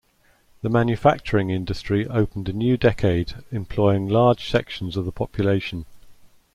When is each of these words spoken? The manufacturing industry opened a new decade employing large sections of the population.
The 0.63 0.69
manufacturing 0.69 1.51
industry 1.51 2.07
opened 2.07 2.49
a 2.49 2.53
new 2.53 2.75
decade 2.75 3.33
employing 3.51 4.07
large 4.07 4.49
sections 4.49 4.97
of 4.97 5.05
the 5.05 5.11
population. 5.11 5.85